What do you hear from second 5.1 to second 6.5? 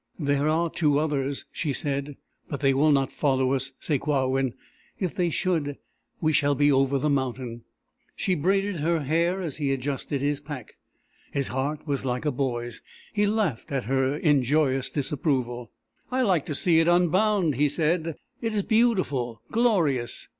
they should, we